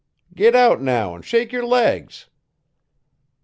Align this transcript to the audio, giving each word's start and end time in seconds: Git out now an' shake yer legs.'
Git 0.33 0.55
out 0.55 0.81
now 0.81 1.13
an' 1.13 1.21
shake 1.21 1.51
yer 1.51 1.61
legs.' 1.63 2.27